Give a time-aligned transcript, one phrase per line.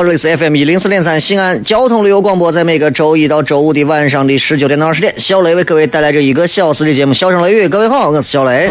[0.00, 7.66] 好了，各位好，这里是 FM 一零四点三西安交通旅游广播，在每个周一到周五的晚上的十九点到二十点，小雷为各位带来这一个小时的节目《笑声雷雨》。
[7.68, 8.70] 各位好，我是小雷。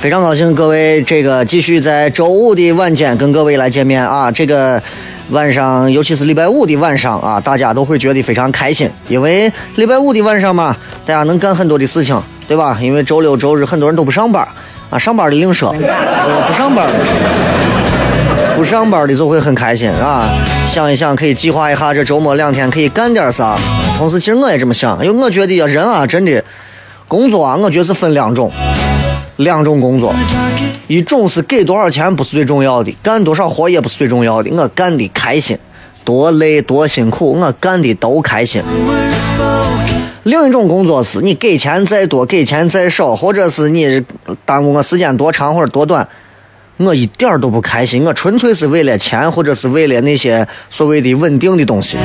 [0.00, 4.30] 非常高兴各位这个继续在周五的晚间跟各位来见面啊！
[4.30, 4.80] 这个
[5.30, 12.20] 晚上，尤其是礼拜五的晚上啊，大家都会觉得非常开心，因为礼拜五的晚上嘛，大家能干很多的事情，
[12.52, 12.76] 对吧？
[12.82, 14.46] 因为周六周日很多人都不上班
[14.90, 16.86] 啊，上班的另说，不上班
[18.54, 20.28] 不上班的就会很开心啊！
[20.66, 23.56] 想一想，可以计划一下这周末两天可以干点啥。
[23.96, 26.44] 同时，其实我也这么想，因为我觉得呀，人啊，真的
[27.08, 28.52] 工作啊，我觉得是分两种。
[29.36, 30.14] 两种工作，
[30.88, 35.58] 一种是给多少钱不是最重要的，干多少活也不是最重要的，我干的开心，
[36.04, 38.62] 多累多辛苦，我干的都开心。
[40.24, 44.04] 另一种工作是你给钱再多，给钱再少，或者是你
[44.44, 46.06] 耽误我时间多长或者多短，
[46.76, 51.98] 我一点都不开心，我纯粹是为了钱或者是为了那些所谓的稳定的东西。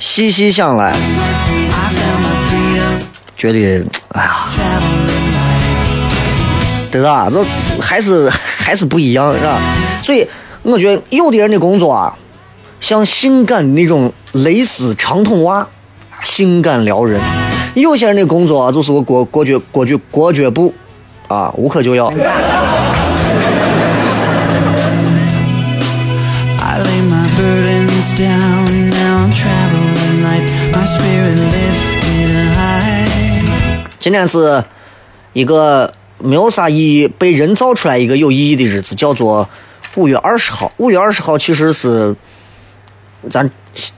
[0.00, 0.96] 细细想来。
[3.36, 3.58] 觉得，
[4.14, 4.48] 哎呀，
[6.90, 7.30] 对吧？
[7.30, 7.44] 这
[7.80, 9.60] 还是还是不一样，是吧？
[10.02, 10.26] 所以
[10.62, 12.12] 我觉得有的人的工作啊，
[12.88, 15.68] 像性感的那种蕾丝长筒袜，
[16.24, 17.20] 性感撩人；
[17.74, 20.72] 有些人的工作啊，就是个裹裹脚裹脚裹脚布，
[21.26, 22.10] 啊，无可救药。
[34.00, 34.64] 今天是
[35.34, 39.46] 一个没有啥意义，被人造出来一个有意义的日子，叫做
[39.96, 40.72] 五月二十号。
[40.78, 42.16] 五月二十号其实是
[43.30, 43.50] 咱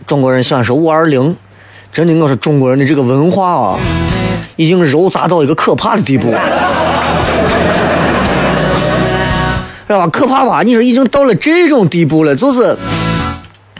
[0.06, 1.36] 中国人喜欢说五二零，
[1.92, 3.78] 真的，我说中国人的这个文化啊，
[4.56, 6.30] 已经糅杂到一个可怕的地步，
[9.86, 10.06] 是吧？
[10.08, 10.62] 可怕吧？
[10.62, 12.76] 你说已经到了这种地步了，就是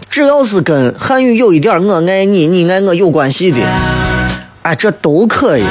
[0.08, 3.58] 只要是跟汉语有一点我爱你，你爱我有关系的，
[4.62, 5.64] 哎，这都可以。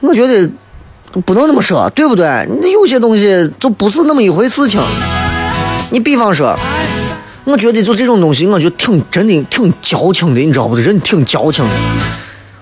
[0.00, 0.50] 我觉得
[1.20, 2.46] 不能那么说，对不对？
[2.60, 4.80] 你有些东西就不是那么一回事情。
[5.90, 6.56] 你比方说，
[7.44, 10.76] 我觉得就这种东西，我就挺真的挺矫情的，你知道不？
[10.76, 11.70] 人挺矫情的。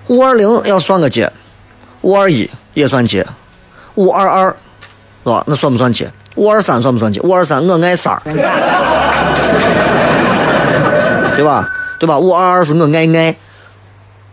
[0.09, 1.31] 五二零要算个节，
[2.01, 3.25] 五二一也算节，
[3.95, 4.49] 五二二
[5.25, 5.45] 是吧？
[5.47, 6.11] 那算不算节？
[6.35, 7.21] 五二三算不算节？
[7.21, 8.21] 五二三我爱三儿。
[11.37, 11.69] 对吧？
[11.99, 12.19] 对吧？
[12.19, 13.37] 五二二是我爱爱，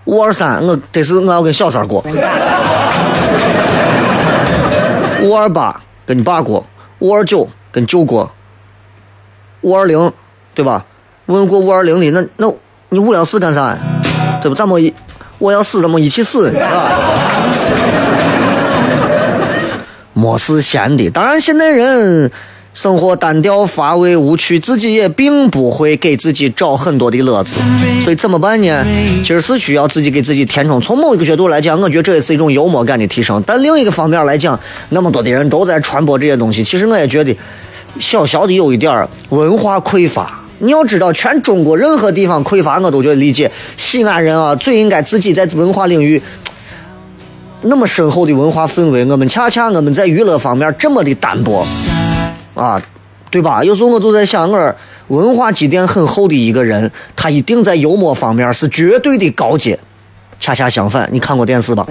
[0.06, 2.04] 五二三我得是我要跟小三过，
[5.22, 6.66] 五二八跟你爸过，
[7.00, 8.32] 五二九跟舅过，
[9.62, 10.12] 五二零
[10.54, 10.86] 对吧？
[11.26, 12.54] 问过五二零的那那
[12.90, 13.78] 你五幺四干啥？
[14.42, 14.56] 对不？
[14.56, 14.94] 咱们一
[15.40, 16.92] 我要死，咱们一起死，是吧？
[20.14, 22.32] 没事闲的，当然现在人。
[22.78, 27.58] 生活单调乏味无趣，自己也并不会给自己找很多的乐子，
[28.04, 28.86] 所以怎么办呢？
[29.24, 30.80] 其实是需要自己给自己填充。
[30.80, 33.44] 从某一个角度来讲，我觉得这也是一种幽默感的提升。
[33.48, 34.60] 但另一个方面来讲，
[34.90, 37.36] 那么多的人都在传播这些东西，其实我也觉得
[38.00, 40.40] 小小的有一点文化匮乏。
[40.60, 43.52] 你要知道，全中国任何地方匮乏，我都觉得理解。
[43.76, 46.22] 西安人啊，最应该自己在文化领域
[47.64, 51.66] 那么深厚的文化氛围，我们恰恰我们在娱乐方面这么的单薄。
[52.58, 52.82] 啊，
[53.30, 53.42] 对。
[53.42, 53.64] 吧？
[53.64, 54.76] 有时候我就在想，我
[55.08, 59.80] 文化积淀很厚的一个人，他一定在幽默方面是绝对的高阶。
[60.40, 61.86] 恰恰相反，你看过电视吧？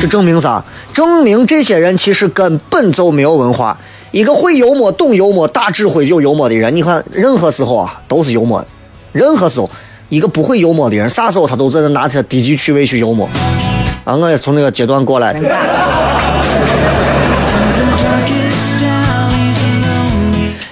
[0.00, 0.62] 这证明啥？
[0.92, 3.76] 证明这些人其实根本就没有文化。
[4.10, 8.64] 一个会幽默、懂幽默、大智慧、有幽默的人，你看任何时候啊都是幽默。
[9.12, 9.68] 任何时候，
[10.08, 13.28] 一个不会幽默的人，啥时候他都在那拿着低级趣味去幽默。
[14.04, 15.34] 啊，我也从那个阶段过来。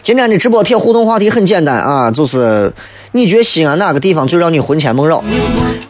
[0.06, 2.72] 今天的直播贴互动话题很简单啊，就是
[3.10, 5.20] 你觉得西安哪个地方最让你魂牵梦绕？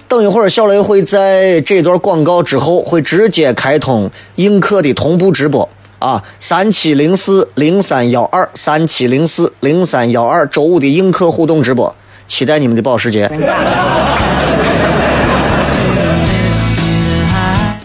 [0.08, 5.68] 等一会儿小雷会在这段广告之后会直接开通映客的同步直播
[5.98, 11.94] 啊，三七零四零三幺二三七零四零三幺二周五的映客互动直播，
[12.26, 13.30] 期待你们的保时捷。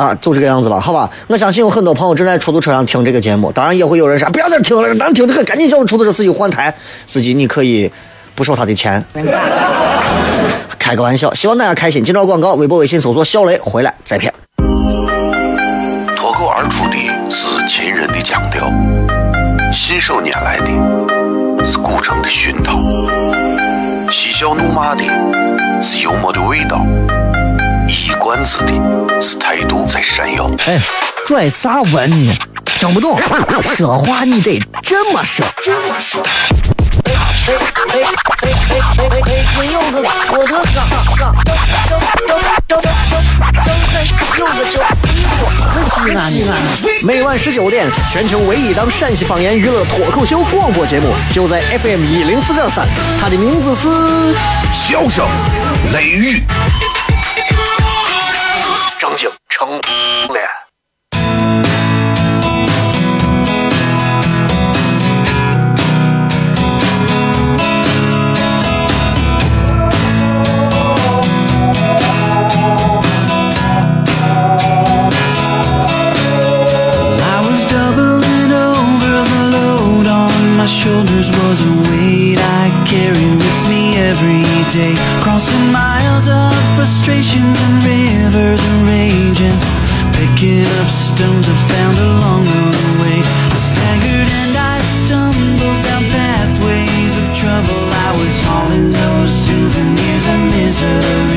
[0.01, 1.07] 啊，就这个样子吧，好吧。
[1.27, 6.73] 我相信有很多朋友正在出租车上听这个节目，当然也会有人说不要再听了，难听的很，赶紧叫出租车司机换台。
[7.05, 7.91] 司机，你可以
[8.33, 9.05] 不收他的钱，
[10.79, 12.03] 开个玩笑，希望大家开心。
[12.03, 14.33] 今朝广告，微博、微信搜索“小雷”，回来再骗。
[16.15, 16.97] 脱口而出的
[17.29, 18.73] 是秦人的腔调，
[19.71, 22.79] 信手拈来的是古城的熏陶，
[24.09, 25.03] 嬉笑怒骂的
[25.79, 26.83] 是幽默的味道。
[27.91, 30.49] 一冠子的是态度在闪耀。
[30.65, 30.79] 哎，
[31.27, 32.33] 拽啥文呢？
[32.63, 33.19] 听不懂，
[33.61, 35.45] 说话你得这么说。
[35.61, 36.23] 这么说。
[37.03, 37.53] 哎哎
[37.91, 38.03] 哎
[38.43, 39.65] 哎哎哎！
[39.65, 41.51] 又个郭德纲，整
[42.27, 43.21] 整整整整
[43.61, 43.95] 整整
[44.39, 44.79] 又个九
[46.05, 46.49] 西安，
[47.03, 52.87] 每晚十九点，全球唯一档陕西方言娱乐脱口秀广播节目，就在 FM 一零四点三，
[53.19, 53.87] 它的名字是
[54.71, 55.27] 《笑声
[55.93, 56.37] 雷雨》。
[59.61, 59.81] 成了。
[80.67, 84.41] shoulders was a weight I carried with me every
[84.71, 85.90] day, crossing my
[86.27, 89.57] of frustrations and rivers and raging.
[90.13, 93.19] Picking up stones I found along the way.
[93.55, 97.81] I staggered and I stumbled down pathways of trouble.
[98.07, 101.30] I was hauling those souvenirs of misery.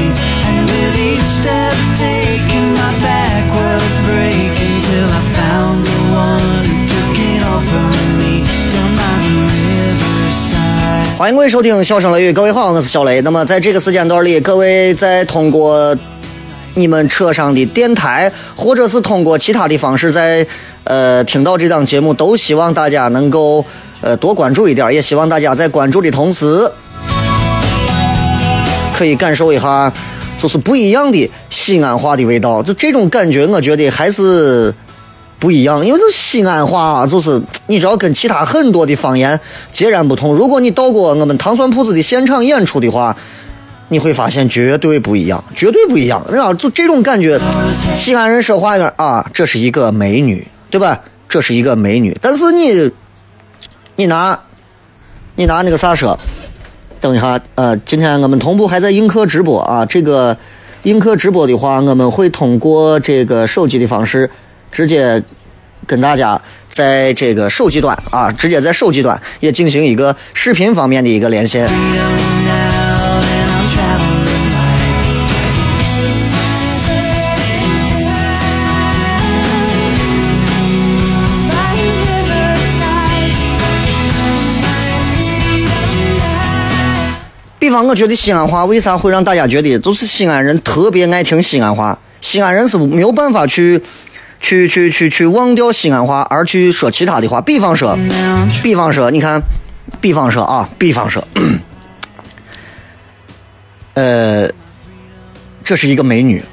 [11.16, 13.20] 欢迎各位收听《笑声雷雨》，各位好，我是小雷。
[13.20, 15.96] 那么在这个时间段里，各位在通过
[16.74, 20.44] 你们车上的电台，或者是通过其他的方式，在
[20.82, 23.64] 呃听到这档节目，都希望大家能够
[24.00, 26.68] 呃多关注一点，也希望大家在关注的同时，
[28.92, 29.92] 可以感受一下
[30.36, 32.60] 就是不一样的西安话的味道。
[32.60, 34.74] 就这种感觉，我觉得还是。
[35.38, 39.38] 不一样，因为这西安话啊，就是你知道跟其他很多的方言
[39.70, 40.34] 截然不同。
[40.34, 43.14] 如果你到过我们糖蒜铺子的现场演出的话，
[43.88, 46.22] 你会发现绝对不一样，绝对不一样。
[46.26, 47.38] 你知道，就这种感觉，
[47.94, 50.98] 西安人说话呢啊，这是一个美女，对吧？
[51.28, 52.16] 这是一个美女。
[52.22, 52.90] 但是你，
[53.96, 54.38] 你拿，
[55.36, 56.18] 你拿那个啥说？
[57.00, 59.84] 等一下，呃，今天我们同步还在映客直播啊。
[59.84, 60.34] 这个
[60.84, 64.30] 映客直播的话，我们会通过这个手机的方式。
[64.74, 65.22] 直接
[65.86, 66.38] 跟大家
[66.68, 71.68] 在这个手机端啊，直接在手机端也进行一个视频方面的一个连线。
[87.60, 93.80] 比方，我觉得西安话为啥会让大家觉得，就是西安人特别爱听西安话，西安人是没有办法去。
[94.44, 97.40] 去去去去忘掉西安话，而去说其他的话。
[97.40, 97.96] 比方说，
[98.62, 99.40] 比方说，你看，
[100.02, 101.26] 比方说啊，比方说，
[103.94, 104.46] 呃，
[105.64, 106.44] 这是一个美女。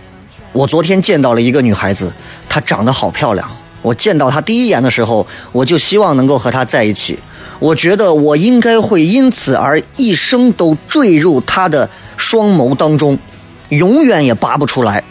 [0.54, 2.10] 我昨天见到了一个女孩子，
[2.48, 3.46] 她长得好漂亮。
[3.82, 7.20] 我见到她第一眼的时候，我就希望能够和她在一起。
[7.60, 13.20] 我觉得我应该会因此而一生都坠入她的双眸当中，
[13.68, 15.04] 永远也拔不出来。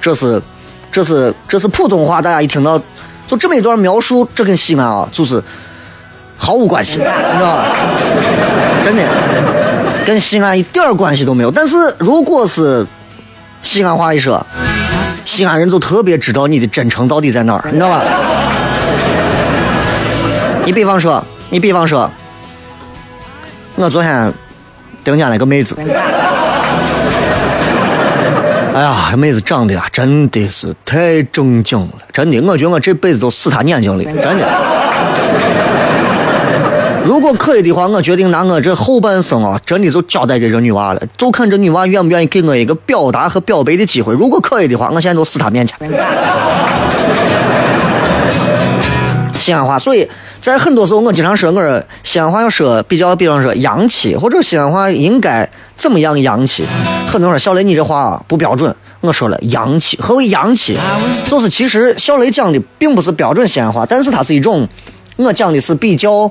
[0.00, 0.40] 这是。
[0.94, 2.80] 这是这是普通话，大家一听到，
[3.26, 5.42] 就这么一段描述，这跟西安啊，就是
[6.36, 7.64] 毫无关系，你知道吧？
[8.80, 9.02] 真的，
[10.06, 11.50] 跟西安一点关系都没有。
[11.50, 12.86] 但是如果是
[13.60, 14.46] 西安话一说，
[15.24, 18.00] 西安人就特别知道你的真诚到底在哪儿，你知道吧？
[20.64, 22.08] 你比方说，你比方说，
[23.74, 24.32] 我昨天
[25.02, 25.76] 盯见了个妹子，
[28.74, 34.44] 哎呀，这妹子长得啊，真的是太正经了，真的，我觉得我这辈子都死她眼睛里，真的。
[37.04, 44.12] 如果可以的话，我决定拿我这后半生啊，真的就交代给这女娃了，就看这女娃愿不愿意给我一个表达和表白的机会。
[44.12, 45.78] 如果可以的话，我现在就死她面前。
[49.38, 50.08] 西安话，所以
[50.44, 56.66] 在很多时候，我经常说，我说西安话要说比较，比方说洋气，或者西安话应该怎么样洋气。
[57.08, 59.96] 很多人说小雷你这话不标准，我说了洋气。
[60.02, 60.76] 何为洋气？
[61.24, 64.68] 就是其实小雷讲的并不是标准西安话，但是他是一种，
[65.16, 66.30] 我讲的是比较。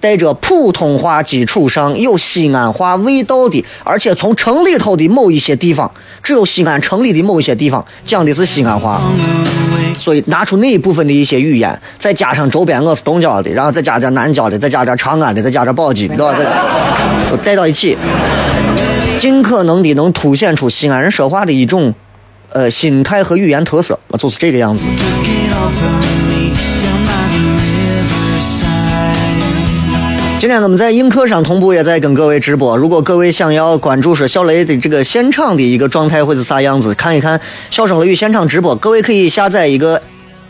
[0.00, 5.92] 带着普通话基础上有西安话味道的，而且从城里头的某一些地方，
[6.22, 9.00] 只有西安城里的某一些地方讲的是西安话，
[9.98, 16.34] 所以拿出那一部分的一些语言，再加上周边我是东郊的，然后再加点南郊的，再加点长安的，再加点宝鸡，对吧？
[17.30, 17.96] 都带到一起，
[19.18, 21.92] 尽可能的能凸显出西安人说话的一种
[22.52, 24.86] 呃心态和语言特色，就是这个样子。
[30.40, 32.74] 今天我们在映客上同步也在跟各位直播。
[32.74, 40.00] 如果各位想要关注说小雷的这个现场的一个状态会是啥样子，看一看小声雷雨现场直播，各位可以下载一个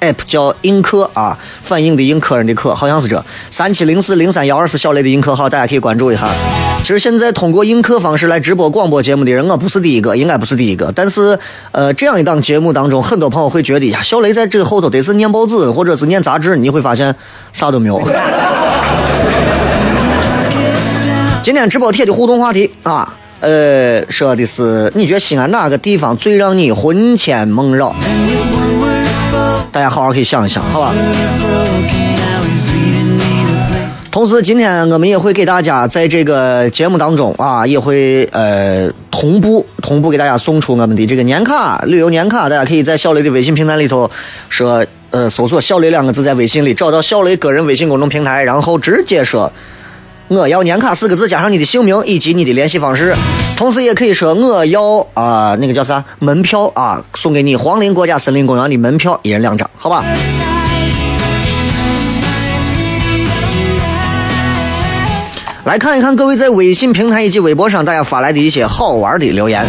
[0.00, 6.28] app 叫映客啊，反映的映客人的客，好像是这三七零四零三幺二是小雷的映客号，大家可以关注一下。
[6.84, 10.92] 其实现在通过映客方式来直播广播节目的人，我不是第一个，应该不是第一个。
[10.94, 11.36] 但是
[11.72, 17.12] 呃，这样一档节目当中，很多朋友会觉得呀，小雷在这个后头得是念报纸或者是念杂志，你会发现
[17.52, 18.00] 啥都没有。
[21.42, 27.94] 今天直播贴的互动话题啊，呃，说的是你觉得西安哪个地方最让你魂牵梦绕？
[29.72, 30.94] 大家好好可以想一想，好吧？
[34.10, 44.10] 同时，今天我们也会给大家在这个节目当中啊，也会呃同步同步给大家送出我们的这个年卡，旅游年卡，大家可以在小雷的微信平台里头
[44.50, 49.50] 说呃搜索“小雷”两个字，在微信里找到小雷个人微信公众平台，然后直接说。
[50.30, 53.16] 我要年卡四个字，加上你的姓名以及你的联系方式，
[53.56, 60.04] 同时也可以说我要啊那个叫啥门票啊，送给你黄陵国家森林公园的门票，一人两张，好吧？
[65.64, 69.66] 来看一看各位在微信平台以及微博上大家发来的一些好玩的留言。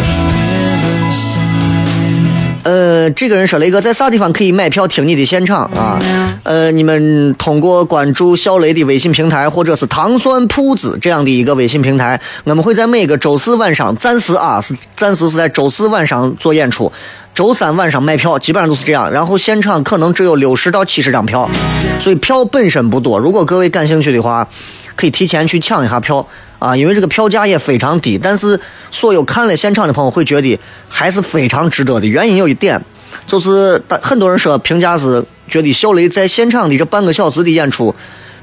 [2.64, 6.00] 呃，这个人说雷哥在啥地方可以买票听你的现场啊？
[6.44, 16.92] 呃，你们通过关注小雷的微信平台，或者是糖蒜铺子这样的一个微信平台，我们会在每个周四晚上，暂时啊是暂时是在周四晚上做演出，
[17.34, 19.12] 周三晚上卖票，基本上都是这样。
[19.12, 21.50] 然后现场可能只有六十到七十张票，
[22.00, 23.18] 所以票本身不多。
[23.18, 24.48] 如果各位感兴趣的话，
[24.96, 26.28] 可以提前去抢一下票。
[26.62, 28.60] 啊，因为这个票价也非常低，但是
[28.92, 32.06] 所有看了现场的朋友会觉得还是非常值得的。
[32.06, 32.80] 原因有一点，
[33.26, 37.96] 就是很多人说评价是觉得小雷在现场的这半个小时的演出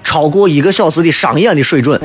[0.03, 1.97] 超过一个小时的商演的水准。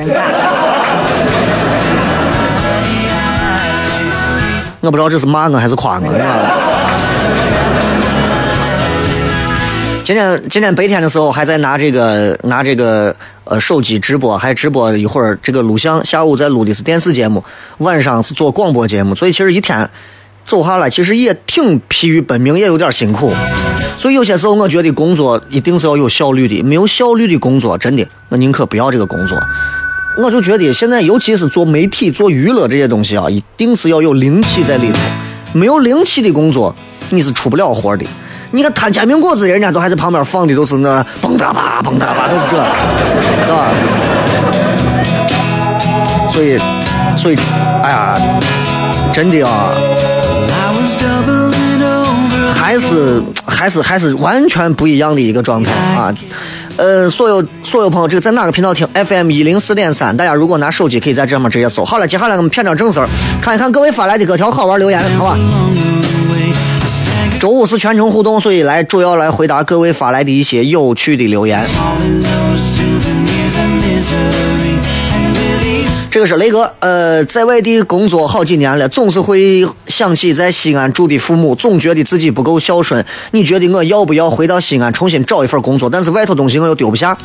[4.80, 6.73] 我不知道这是骂我还是夸我。
[10.04, 16.04] 今天今天白天的时候还在拿这个拿这个呃手机直播，还直播一会儿这个录像。
[16.04, 17.42] 下午在录的是电视节目，
[17.78, 19.88] 晚上是做广播节目，所以其实一天
[20.44, 23.32] 走下来，其实也挺疲于奔命，也有点辛苦。
[23.96, 29.42] 所以有些时候我觉得工作一定是要有效率的，没有效率的工作，真的我宁可不要这个工作。
[30.18, 34.98] 我就觉得现在尤其是做媒体、做娱乐这些东西啊，一定是要有灵气在里头。
[35.54, 36.76] 没有灵气的工作，
[37.08, 38.04] 你是出不了活的。
[38.54, 42.56] 你看摊煎饼果子，人家都还在旁边放的都是那蹦哒吧蹦哒吧，都是这，
[43.44, 43.72] 是吧？
[46.32, 46.56] 所以，
[47.16, 47.36] 所以，
[47.82, 48.16] 哎呀，
[49.12, 49.72] 真的啊，
[52.54, 56.14] 还是还是还是完全不一样的一个状态啊！
[56.76, 61.84] 呃，所有所有朋友，这个在哪个频道听？FM 一零四点三，大家如果拿手机可以在这上面直接搜。
[61.84, 63.08] 好了，接下来我们片点正事儿，
[63.42, 65.36] 看一看各位发来的各条好玩留言，好吧？
[67.40, 71.62] 周五是全程互动，所以来主要来回答各位发来的一些有趣的留言。
[76.10, 83.04] 这个是雷哥，呃，在外地工作好几年了，总是会想起在西安住的父母，总觉得自己不够孝顺。
[83.32, 85.90] 你觉得我要不要回到西安重新找一份工作？
[85.90, 87.16] 但是外头东西我又丢不下。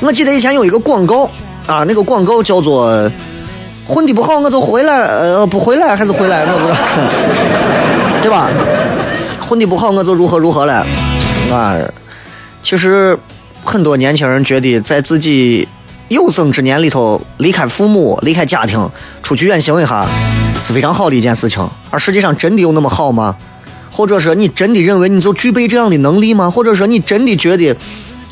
[0.00, 1.30] 我记得以前有一个广告
[1.66, 3.10] 啊，那个广告叫做
[3.86, 6.78] “混的不好我就回来，呃，不回来还是回来，我不知道。”
[8.24, 8.48] 对吧？
[9.38, 10.86] 混的不好，我就如何如何了，
[11.52, 11.76] 啊！
[12.62, 13.14] 其实
[13.62, 15.68] 很多年轻人觉得在自己
[16.08, 18.90] 有生之年里头离开父母、离开家庭，
[19.22, 20.06] 出去远行一下
[20.64, 21.68] 是非常好的一件事情。
[21.90, 23.36] 而实际上真的有那么好吗？
[23.92, 26.50] 或者说你真的认为你就具备这样的能力吗？
[26.50, 27.76] 或者说你真的觉得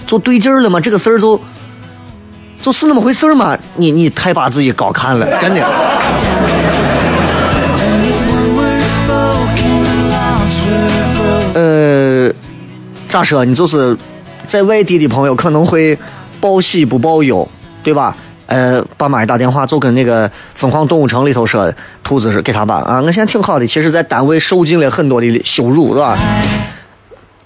[0.06, 0.80] 就对劲儿了吗？
[0.80, 1.38] 这个事儿就
[2.62, 3.58] 就是那么回事儿吗？
[3.76, 5.61] 你你太把自己高看了，真的。
[11.54, 12.30] 呃，
[13.09, 13.44] 咋说？
[13.44, 13.97] 你就是
[14.47, 15.99] 在外地的朋友可能会
[16.40, 17.47] 报喜不报忧，
[17.82, 18.16] 对吧？
[18.47, 21.73] 呃，爸妈一打电话就跟那个《疯狂动物城》里头说，
[22.04, 23.66] 兔子是给他爸啊，我现在挺好的。
[23.66, 26.18] 其实，在单位受尽了很多的羞辱，是吧？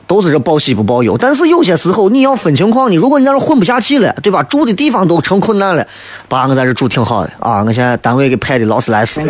[0.09, 1.17] 都是这报喜不报忧。
[1.19, 4.43] 但是有些时候你要分情况，你如果你在这混不下去了，对吧？
[4.45, 5.87] 住的地方都成困难了，
[6.29, 9.21] 爸，我在这住挺好的啊，我现在单位给派的劳斯莱斯。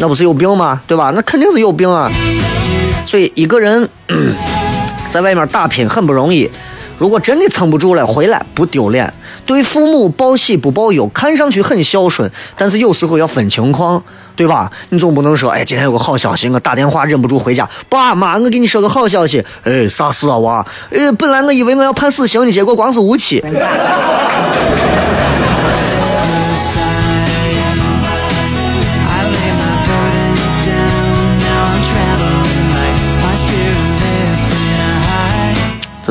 [0.00, 0.80] 那不是有病吗？
[0.86, 1.12] 对吧？
[1.14, 2.10] 那肯定是有病啊！
[3.04, 3.86] 所以一个人
[5.10, 6.50] 在外面打拼很不容易，
[6.96, 9.12] 如果真的撑不住了，回来不丢脸。
[9.44, 14.02] 对父母报喜不报忧，看上去很孝顺，但是有时候要分情况，
[14.34, 14.70] 对吧？
[14.88, 20.66] 你总不能说，哎，今天有个好消息，我打电话忍不住回家，爸妈，我给你说个好消息，哎，啥事啊，娃？
[20.90, 23.44] 哎，本来我以为我要判死刑的，结果光是无期。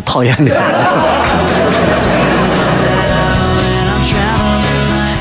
[0.02, 0.56] 讨厌的。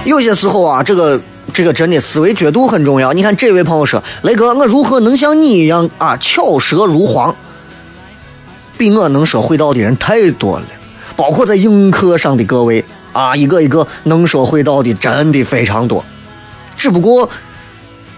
[0.04, 1.20] 有些时候啊，这个
[1.52, 3.12] 这个真的思维角度很重要。
[3.12, 7.35] 你看这位朋友说：“雷哥，我如何能像你一样啊，巧舌如簧？
[8.78, 10.64] 比我能说会道的人太多了，
[11.14, 16.02] 包括在映客上的各位啊，一个一个能说会道的真的非常多。
[16.76, 17.28] 只不过，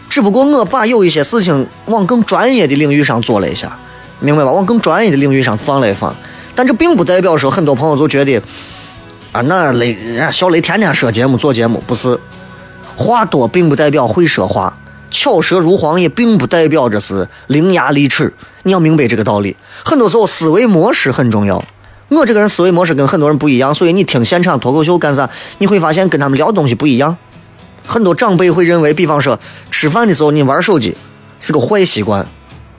[0.08, 3.76] 只不过我把有一些事情往更专业的领域上做了一下，
[4.20, 4.52] 明白吧？
[4.52, 6.14] 往更专业的领域上放了一放。
[6.60, 8.38] 但这并不代表说很多朋友都觉得。”
[9.32, 12.20] 啊，那雷，人家小雷天天说节目做节目，不是
[12.96, 14.70] 话多，并不代表会说话；
[15.10, 18.34] 巧舌如簧也并不代表着是伶牙俐齿。
[18.64, 19.56] 你要明白这个道理。
[19.82, 21.64] 很多时候思维模式很重要。
[22.08, 25.30] 我这个人思维模式跟很多人不一样，所以你听现场脱口秀干啥？
[25.56, 27.16] 你会发现跟他们聊东西不一样。
[27.86, 30.94] 很多长辈会认为，比方说吃饭的时候你玩手机
[31.38, 32.26] 是个坏习惯，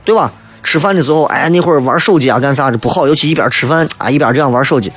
[0.05, 0.31] 对吧？
[0.63, 4.91] 吃饭的时候，哎，那会儿玩手机啊干啥的不好，尤其一边吃饭啊一边这样玩手机。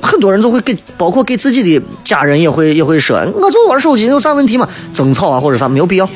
[0.00, 4.68] 很多人都会给，包括给自己的家人也会也会说，我就玩手机有啥问题吗？
[4.94, 6.08] 争吵啊或者啥没有必要。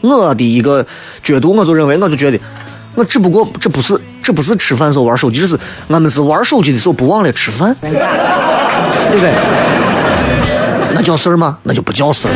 [0.00, 0.84] 我的一个
[1.22, 2.38] 角度，我就认为，我就觉得，
[2.94, 9.32] 我只不过这不是这不是吃饭时候玩手机，这是俺们是玩手机的时候不忘了吃饭，对不对？
[10.94, 11.58] 那叫事儿吗？
[11.64, 12.32] 那就不叫事儿。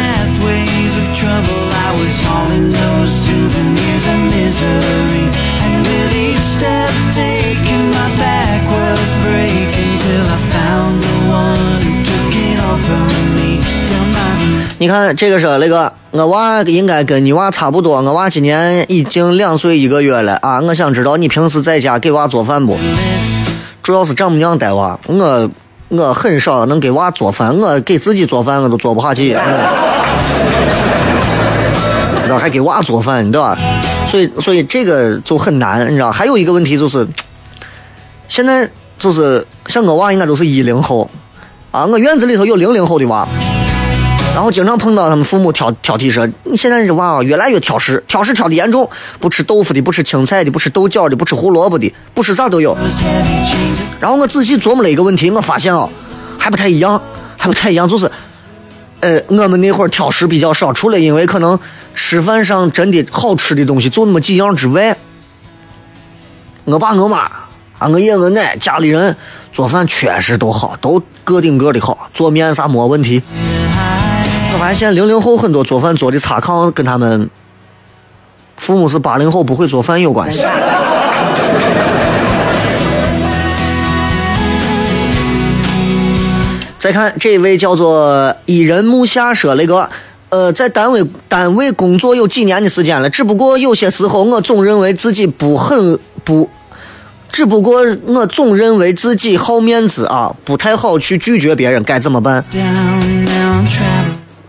[14.78, 18.00] 你看这个是那个，我娃应该跟你娃差不多。
[18.00, 20.58] 我娃今年已经两岁一个月了啊！
[20.62, 22.78] 我想知道你平时在家给娃做饭不？
[23.82, 25.50] 主要是丈母娘带娃，我
[25.88, 29.36] 我很少能给娃做饭，我给自己做饭我都做不下去。
[32.26, 33.58] 这还给娃做饭，你知道吧？
[34.10, 36.10] 所以所以这个就很难，你知道？
[36.10, 37.06] 还有一个问题就是，
[38.28, 38.68] 现在
[38.98, 41.08] 就是像我娃应该都是一零后
[41.70, 43.26] 啊，我院子里头有零零后的娃。
[44.32, 52.76] 然后经常碰到他们父母挑挑剔说：“你现在这娃，越来越挑食，挑食挑的严重，不吃豆腐的，不吃青菜的，不吃豆角的，不吃胡萝卜的，不吃啥都有。”
[53.98, 55.88] 然后我仔细琢磨了一个问题，我发现啊，
[56.38, 57.00] 还不太一样，
[57.36, 58.08] 还不太一样，就是，
[59.00, 61.58] 呃，我们那会儿挑食比较少，除了因为可能
[61.94, 64.96] 吃饭上真的好吃的东西就那么几样之外，
[66.64, 67.18] 我爸我妈
[67.78, 69.16] 啊，我爷我奶家里人
[69.52, 73.22] 做饭确实都好，都个顶个的好，做面啥没问题。
[74.52, 77.30] 我发现零零后很多做饭做的差炕，跟他们
[78.58, 80.44] 父母是八零后不会做饭有关系。
[86.90, 89.88] 再看这位叫做伊人木下说那个，
[90.29, 96.50] 呃，在单位单位工作有几年的时间了，只不过有些时候我总认为自己不很不，
[97.31, 102.44] 只不过我总认为自己好面子啊，不太好去拒绝别人，该怎么办？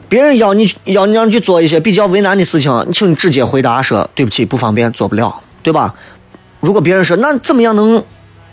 [0.10, 5.94] 别人要你要你让你去做一些比较为难的事情，你请你直接回答说对不起，不方便，做不了，对吧？
[6.60, 8.04] 如果别人说那怎么样能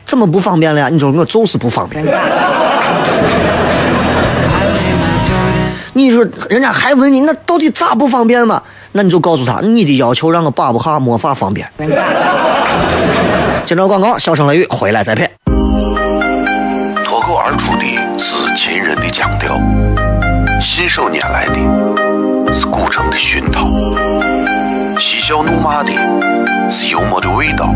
[0.04, 0.90] 怎么不方便了呀？
[0.90, 2.04] 你说我就是不方便。
[5.98, 8.62] 你说人家还问你那到底咋不方便嘛？
[8.92, 11.68] 那你就告诉他，你的要求让我把不下，没法方便。
[13.66, 15.28] 接着广告，笑声雷雨，回来再骗。
[17.04, 17.84] 脱口而出的
[18.16, 19.60] 是秦人的腔调，
[20.60, 23.68] 信手拈来的是古城的熏陶，
[25.00, 25.90] 嬉笑怒骂的
[26.70, 27.74] 是幽默的味道，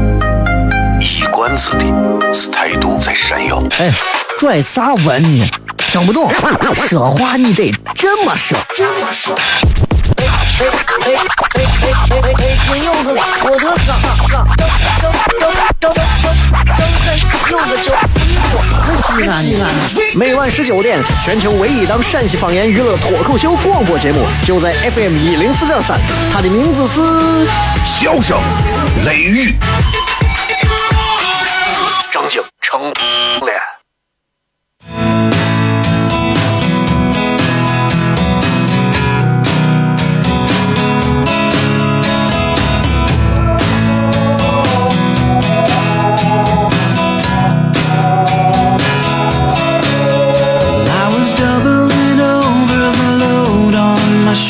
[1.01, 3.61] 一冠子的是态度在闪耀。
[3.79, 3.93] 哎，
[4.39, 5.51] 拽啥文呢？
[5.93, 6.33] 听不懂，
[6.89, 8.57] 说话你得这么说。
[8.75, 9.39] 这么说。
[10.17, 12.57] 哎哎哎哎哎哎哎！
[12.67, 14.41] 金柚子，我的个个个
[15.39, 16.01] 个个
[20.15, 26.01] 每晚十九点，全球唯一档陕西方言娱乐脱口秀广播节目，就在 FM 一零四点三。
[26.33, 27.01] 它的名字是
[27.85, 28.39] 《笑声
[29.05, 29.51] 雷雨》，
[32.11, 32.81] 张景成
[33.45, 33.82] 脸。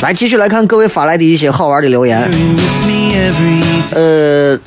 [0.02, 2.20] 来，继续来看各位发来的一些好玩的留言。
[3.94, 4.58] 呃，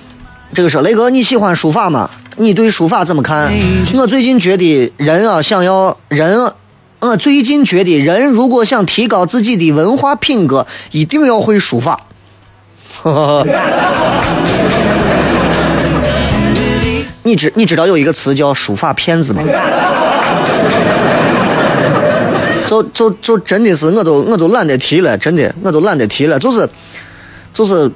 [0.53, 2.09] 这个说雷哥，你喜欢书法吗？
[2.37, 3.51] 你对书法怎么看？
[3.95, 6.53] 我最近觉得人啊，想要人，
[6.99, 11.99] 我最近觉得人如果想提高自己的文化品格，一定要会书法。
[17.23, 19.43] 你知你知道有一个词叫书法骗子吗？
[22.83, 26.39] 就就就真的是，我都我都懒得提了，真的，我都懒得提了。
[26.39, 26.69] 就是，
[27.53, 27.91] 就是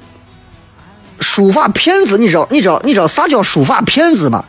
[1.20, 4.44] 书法骗子，你知道，你知道，你知道啥叫书法骗子吗？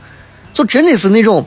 [0.54, 1.46] 就真的是那种，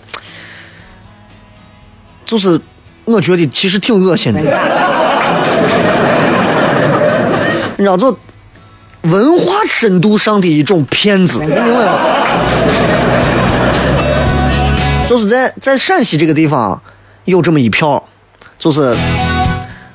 [2.25, 2.61] 就是
[3.05, 4.41] 我觉得其实挺恶心的。
[7.77, 8.17] 你知道，就
[9.03, 11.93] 文化深度上的一种骗子，你明白吗？
[15.07, 16.81] 就是在在陕西这个地方
[17.25, 18.03] 有这么一票。
[18.59, 18.95] 就是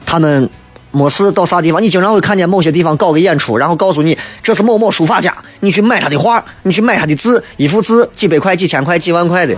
[0.06, 0.50] 他们
[0.91, 9.56] 没事到啥地方，你经常会看见某些地方搞个演出，然后告诉你这是某某书法家，你去买他的画，你去买他的字，一幅字几百块、几千块、几万块的。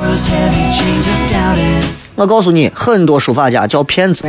[2.16, 4.24] 我告诉你，很多书法家叫骗子。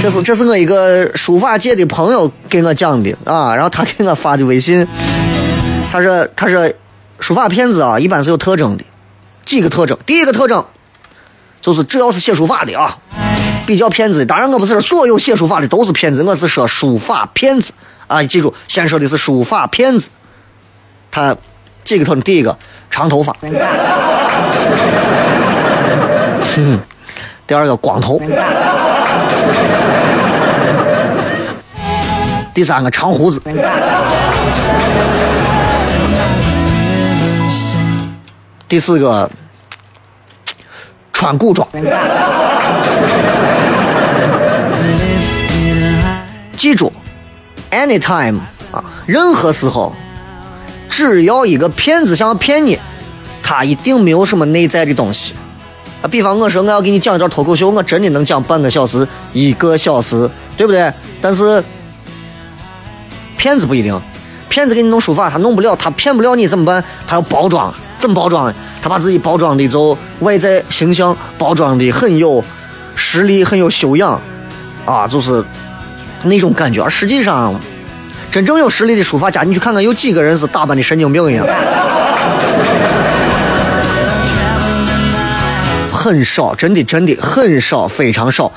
[0.00, 4.86] 这是 这是我一个书法界的朋友给我讲的啊，然后他给我发的微信，
[5.90, 6.70] 他说他说
[7.18, 8.84] 书法骗子啊，一般是有特征的，
[9.44, 10.62] 几个特征，第一个特征。
[11.66, 12.96] 就是只要是写书法的啊，
[13.66, 14.26] 比较骗子的。
[14.26, 17.72] 当然，我不是说所有写书法的都是骗子，我是说书法骗子
[18.06, 18.22] 啊。
[18.22, 20.10] 记住，先说的是书法骗子。
[21.10, 21.36] 他
[21.82, 22.56] 这个头：第一个，
[22.88, 23.32] 长头发；
[27.48, 28.20] 第二个，光头；
[32.54, 33.40] 第三个，长胡子；
[38.68, 39.28] 第四个。
[41.16, 41.66] 穿古装，
[46.58, 46.92] 记住
[47.70, 48.36] ，anytime
[48.70, 49.94] 啊，任何时候，
[50.90, 52.78] 只要一个骗子想要骗你，
[53.42, 55.32] 他一定没有什么内在的东西。
[56.02, 60.92] 啊，比方我说我要给你讲一段脱口秀，我真的能讲半个小时、一个小时，对不对？
[61.22, 61.64] 但是
[63.38, 63.98] 骗子不一定，
[64.50, 66.84] 骗子给你弄书法，他弄不了，他骗不了你怎么办？
[67.08, 68.52] 他要包装，怎么包装？
[68.82, 72.44] 他把自己包装的就外在形象包装的很有
[72.94, 74.20] 实力，很有修养，
[74.84, 75.42] 啊，就是
[76.22, 76.82] 那种感觉。
[76.82, 77.52] 而实际上，
[78.30, 81.46] 真正有实力的书法家，你去看看有几个人是打扮的神经病一样？
[85.90, 88.52] 很少，真的真的很少，非常少。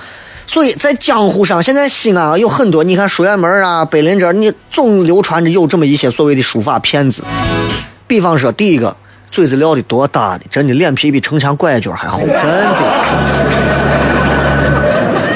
[0.46, 7.24] 所以在江湖上，现在西安啊有很多，你看书院门啊、北林这，你总流传着有这么一些所谓的书法骗子。
[8.06, 8.96] 比方说，第一个。
[9.32, 12.42] 嘴子撂的多大的，真的脸皮比城墙拐角还厚， 真的。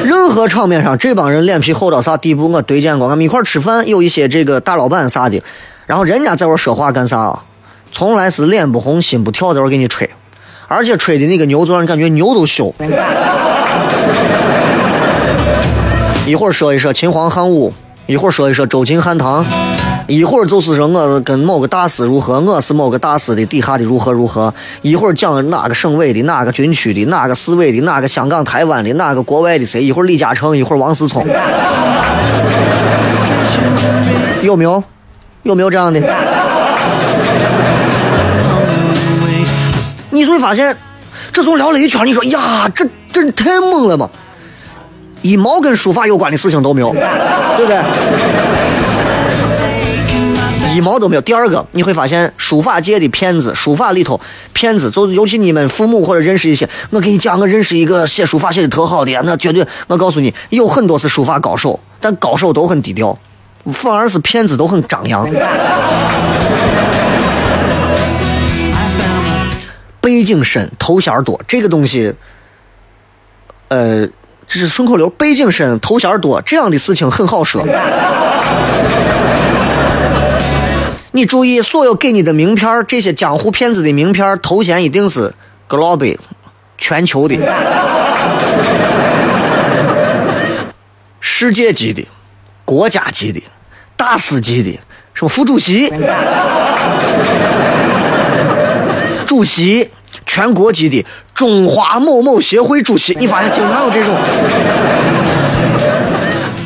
[0.04, 2.52] 任何场面上，这帮人脸皮厚到啥地步？
[2.52, 5.42] 我对见过，俺们一块吃饭，有一些这个大老板啥的，
[5.86, 7.40] 然后人家在我说话干啥？
[7.92, 10.10] 从来是脸不红心不跳，在我给你吹，
[10.68, 12.74] 而且吹的那个牛，就让人感觉牛都羞。
[16.26, 17.72] 一会儿说一说秦皇汉武，
[18.08, 19.46] 一会儿说一说周秦汉唐。
[20.08, 24.54] 一会儿就是说我跟某个大师如何，我是某个大师的底下的如何如何。
[24.82, 29.82] 一会儿讲哪个省委的，哪个军区的，哪个市委的，哪个香港、台湾的，哪个国外的谁？
[29.82, 31.26] 一会儿李嘉诚，一会儿王思聪，
[34.42, 34.84] 有没有？
[35.44, 36.00] 有没有这样的？
[40.10, 40.76] 你就会发现，
[41.32, 44.10] 这从聊了一圈，你说呀，这这太猛了嘛！
[45.22, 46.94] 一毛跟书法有关的事情都没有，
[47.58, 47.78] 对不对？
[50.74, 51.22] 一毛都没有。
[51.22, 54.20] 第二个，你会发现书法界的骗子，书法里头
[54.54, 63.16] 骗子，就尤其你们父母或者认识一些，我给你讲，我认识一个写书法写的特好的，那绝对，我告诉你，有很多是书法高手，但高手都很低调，
[63.72, 65.30] 反而是骗子都很张扬。
[70.02, 72.14] 背景深，头衔多，这个东西，
[73.68, 74.06] 呃，
[74.48, 75.08] 这是顺口溜。
[75.10, 77.64] 背景深，头衔多，这样的事情很好说。
[81.16, 85.32] 你注意，所有给你的名片这些江湖骗子的名片头衔一定是
[85.70, 86.18] global，
[86.80, 87.36] 全球的，
[91.20, 92.04] 世界级的，
[92.66, 93.40] 国家级的，
[93.96, 94.72] 大师级的，
[95.14, 95.94] 什么副主席。
[99.28, 99.88] 主席，
[100.26, 104.16] 全国级的中华某某协会主席，你发现经常有这种，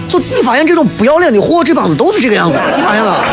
[0.07, 3.25] 就你发现这种不要脸的货，这帮子都是这个样子，你发现了？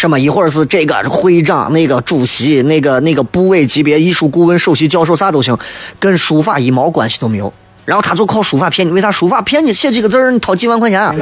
[0.00, 5.54] 什么一会儿是这个会长，那个主席，那个那个部委级别艺术顾问、首席教授啥都行，
[5.98, 7.52] 跟书法一毛关系都没有。
[7.84, 9.74] 然后他就靠书法骗你，为啥书法骗你？
[9.74, 10.98] 写几个字儿，你掏几万块钱。
[10.98, 11.14] 啊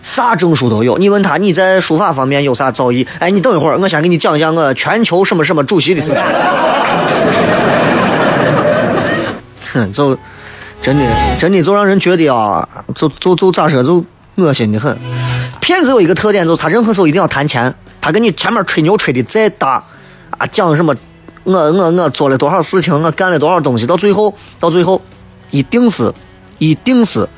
[0.00, 3.06] 啥证书都有，你问他你在书法方面有啥造诣？
[3.18, 6.16] 哎，你等一会儿，我先给你讲一讲我全球什么什么主席的事情。
[9.74, 10.16] 哼，就
[10.80, 11.04] 真的
[11.38, 14.02] 真的就让人觉得啊，就就就咋说，就
[14.40, 14.96] 恶心的很。
[15.60, 19.82] 骗子有一个特点，就是他任何时候一定要谈钱，他跟你前面吹牛吹的再大
[20.30, 20.94] 啊，讲什么
[21.44, 25.00] 我我我做了多少事情，我干了多少东西，到最后到最后
[25.50, 26.12] 一定是
[26.58, 27.28] 一定是。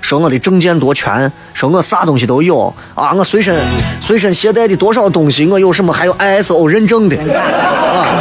[0.00, 3.14] 说我的证件多全，说我啥东西都有啊！
[3.14, 3.58] 我随身
[4.02, 8.20] 随身携带的多少东西，我有什么还有 ISO 认证的啊！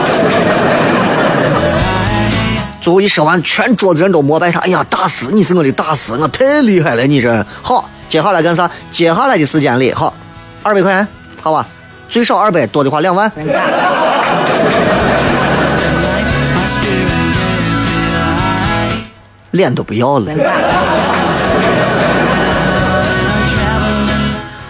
[2.80, 4.62] 最后一说完，全桌子人都膜拜他。
[4.62, 7.06] 哎呀，大师，你是我的大师，我太厉害了！
[7.06, 8.70] 你这好，接下来干啥？
[8.92, 10.14] 接下来的时间里，好，
[10.62, 11.08] 二百块钱，
[11.42, 11.66] 好吧，
[12.08, 13.32] 最少二百，多的话两万，
[19.50, 20.32] 脸都不要了。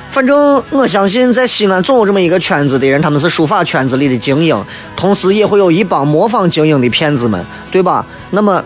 [0.10, 4.58] 反正我相信，在西安总有这么一个圈子的人，他们是书法圈子里的精英，
[4.96, 8.06] 同时也会有一帮模仿精英的骗子们，对吧？
[8.30, 8.64] 那么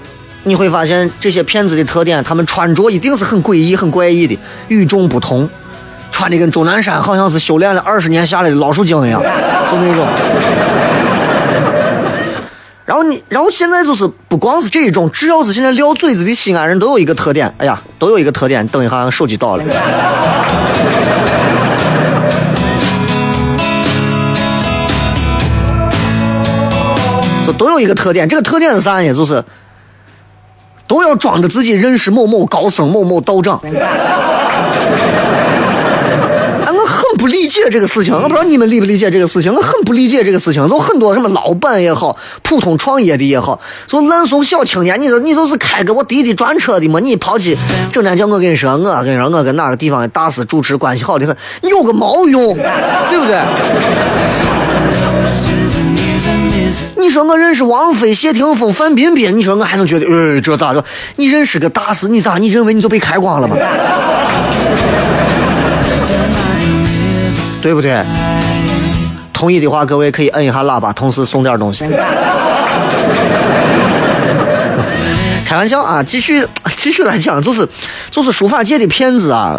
[0.48, 5.48] 你会发现这些骗子的特点，他们穿着一定是很诡异、很怪异的，与众不同，
[6.10, 9.22] 穿的跟钟南山好像是修炼了二十年下来的老鼠精一样，
[9.70, 10.08] 就那种。
[12.86, 18.66] 然后你，然后现在就是不光是这一种，只要是现在撂嘴子的西安人都有一个特点，哎呀，都有一个特点。
[18.70, 19.64] 等一下，手机到了，
[27.46, 28.30] 就都有一个特点。
[28.30, 29.14] 这个特点是啥呢？
[29.14, 29.44] 就是
[30.88, 33.60] 都要装着自己认识某某高僧、某某道长。
[36.66, 39.54] 哎，我很不理解这个事情，我不知道你们理不理解这个事情。
[39.54, 45.00] 我很不理解这个事情，就很多什么老板也好，普通创业的也好，就烂怂小青年。
[45.02, 47.00] 你说你就是开个我弟弟专车的嘛？
[47.00, 47.58] 你跑去
[47.92, 51.36] 整天叫我跟你说，我跟你说我跟哪个地方的大师主持关系好的很，
[51.70, 53.40] 有个毛用，对不对？
[56.98, 60.84] 你说我认识王菲、谢霆锋、范冰冰，你说我还能觉得，呃，这咋着？
[61.16, 62.38] 你认识个大师，你咋？
[62.38, 63.56] 你认为你就被开光了吗？
[67.62, 68.04] 对不对？
[69.34, 71.86] 同意的话，各位可以摁一下喇叭，同时送点东西。
[75.46, 77.68] 开玩笑啊，继续继续来讲，就是
[78.12, 79.58] 就是书法界的骗子啊，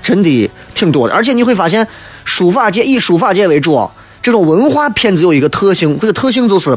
[0.00, 1.14] 真的挺多的。
[1.14, 1.86] 而且你会发现，
[2.24, 3.90] 书法界以书法界为主，
[4.24, 6.74] 这种文化骗子有一个特性，这个特性就是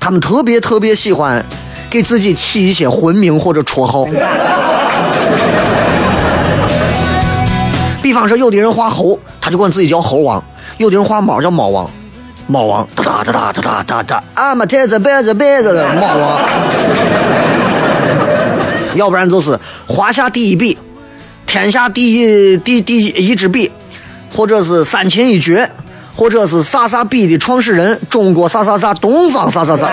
[0.00, 1.46] 他们特别特别喜欢
[1.88, 4.04] 给自己起一些魂名或者绰号。
[8.02, 10.42] 比方说，有的人画猴，他就管自己叫猴王；
[10.78, 11.88] 有的人画猫，叫猫王，
[12.48, 12.88] 猫王。
[12.96, 14.02] 哒哒哒哒哒哒哒。
[14.02, 16.40] 哒，俺们太子白子白子的猫王。
[18.96, 19.56] 要不然就是
[19.86, 20.76] 华夏第一笔，
[21.46, 23.70] 天下第一第第一支笔，
[24.34, 25.70] 或者是三秦一绝，
[26.16, 29.90] 或者是啥啥笔的创始人，中国啥啥啥，东方啥啥啥。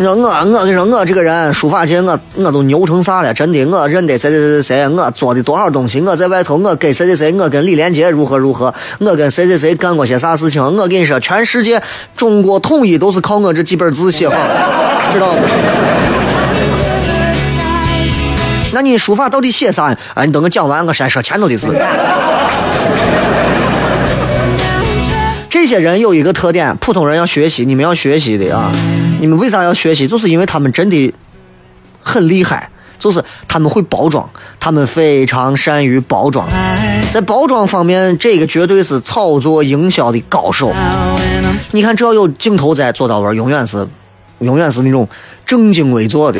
[0.00, 3.34] 你说我，我跟你说，我这个人书法界，我我都牛成啥了？
[3.34, 6.00] 真的，我认得谁谁谁谁，我做的多少东西？
[6.00, 8.72] 我在外头，我跟谁谁谁，我跟李连杰如何如何？
[9.00, 10.62] 我跟谁谁谁干过些啥事情？
[10.62, 11.82] 我跟你说，全世界
[12.16, 14.54] 中国统一都是靠我这几本字写好的，
[15.10, 16.17] 知道不？
[18.72, 19.96] 那你书法到底写啥？
[20.14, 21.66] 哎，你等我讲完，我先说前头的事。
[25.50, 28.70] 这些人有一个特点，普通人要学习，你们要学习的啊！
[29.20, 30.06] 你们为啥要学习？
[30.06, 31.12] 就是因为他们真的
[32.02, 34.28] 很厉害，就是他们会包装，
[34.60, 36.46] 他们非常善于包装，
[37.10, 40.72] 在包装方面，这个绝对是操作营销的高手。
[41.72, 43.88] 你看，只要有镜头在，做到位，永远是，
[44.40, 45.08] 永远是那种
[45.46, 46.38] 正襟危坐的。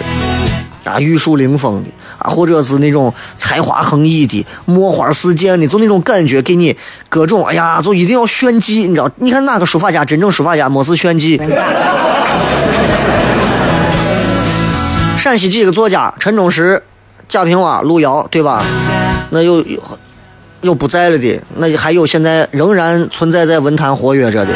[0.85, 6.77] 啊，玉树临风的啊，或者是那种才华横溢的、墨花似溅的，就那种感觉，给你
[7.09, 9.11] 各种哎呀，就一定要炫技，你知道？
[9.17, 11.41] 你看哪个书法家真正书法家没是炫技？
[15.17, 16.83] 陕西几个作家：陈忠实、
[17.29, 18.65] 贾平凹、路遥，对吧？
[19.31, 19.65] 那又
[20.63, 24.53] 又不在了的，那还有现在仍然存在在文坛活跃着的，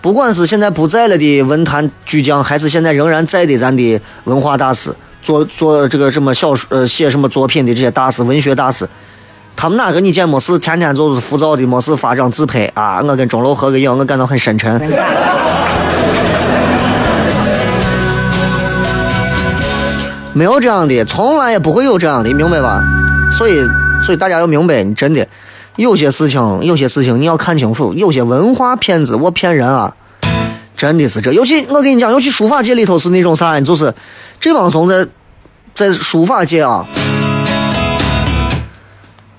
[0.00, 4.94] 不管是现在不在了的文坛巨匠，还是现在仍然在的咱的文化大师。
[5.24, 8.86] 做做这个什么小说呃写什么作品的这些大师文学大师，
[9.56, 13.02] 他们哪个你见没事天天就是浮躁的没事发张自拍啊？
[13.02, 14.80] 我跟钟楼合个影，我感到很深沉。
[20.34, 22.82] 没有这样的，从来也不会有这样的，明白吧？
[23.32, 23.64] 所以
[24.04, 25.26] 所以大家要明白，你真的
[25.76, 29.94] 有些事情有些事情你要看清楚，有些文化骗子我骗人啊，
[30.76, 31.32] 真的是这。
[31.32, 33.94] 尤其我跟你讲，尤其书法界里头是那种啥，就是。
[34.40, 35.06] 这帮怂在
[35.72, 36.86] 在书法界啊，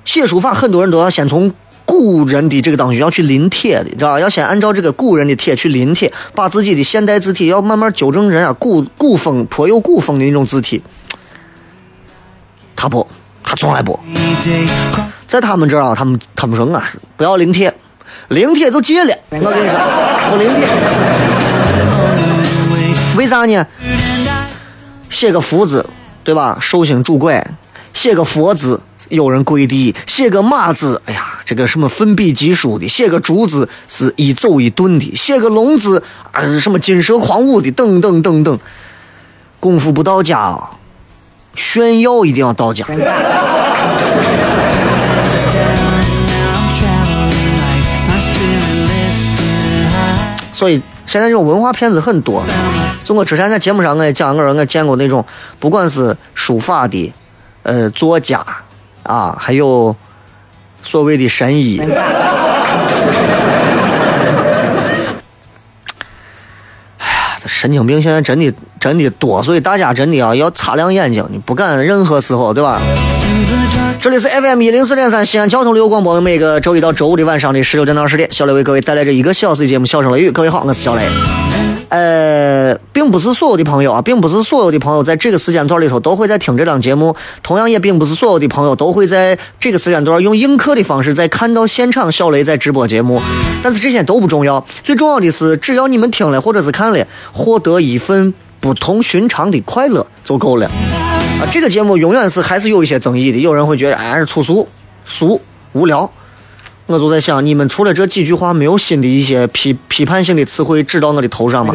[0.03, 1.53] 写书法很多人都要先从
[1.85, 4.19] 古人的这个当中要去临帖的，知道吧？
[4.19, 10.81] 要先按照这个古人的帖去临帖，把自己的现代字体要慢慢纠正人啊古古风颇有古风的那种字体。
[12.75, 13.07] 他不，
[13.43, 13.99] 他从来不，
[15.27, 16.83] 在他们这儿啊，他们他们说啊，
[17.15, 17.71] 不要临帖，
[18.29, 19.13] 临帖就戒了。
[19.29, 19.77] 我跟你说，
[20.29, 20.67] 不临帖，
[23.17, 23.65] 为啥呢？
[25.09, 25.85] 写个福字，
[26.23, 26.57] 对吧？
[26.59, 27.41] 寿星拄拐；
[27.93, 38.59] 写个佛字，有人跪地；写个马字，哎呀，这个什么奋笔疾书的；写个竹字，是一走一顿的；写个龙字，啊，什么金蛇狂舞的，等等等等。
[39.59, 40.59] 功夫不到家，
[41.55, 42.85] 炫耀一定要到家。
[50.55, 52.41] 所以现在这种文化骗子很多。
[53.03, 55.23] 就我之前在节目上我也讲，过我见过那种
[55.59, 57.13] 不管是书法的，
[57.63, 58.41] 呃，作家
[59.03, 59.93] 啊，还有
[60.81, 61.77] 所谓的神医。
[66.97, 72.79] 哎呀，这神经病现在真的真的多，所以大家真的啊要擦亮眼睛，你不敢任何时候，对吧？
[73.99, 80.29] 这里是 FM 一零四点三西安交通旅游广播，每个周一到周五的晚上的十六点到二十点，小雷为各位带来这一个小时的节目《笑声雷雨》。
[80.31, 81.03] 各位好，我是小雷。
[81.89, 93.21] 呃，并不是所有的朋友啊，并不是所有的朋友在这个时间段里头都会在听这档节目，同样也并不是所有的朋友都会在这个时间段用映客的方式在看到现场小雷在直播节目。
[93.63, 100.69] 但是这些都不重要，最重要的是只要你们听了或者是看了，获得一份不同寻常的快乐就够了。
[101.41, 104.67] 啊，这个节目永远是还是有一些争议的，有人会觉得哎是粗俗、
[105.03, 105.41] 俗、
[105.73, 106.09] 无聊。
[106.85, 111.73] 我就在想，你们除了这几句话，没有新的一些批批判性的词汇指到我的头上吗？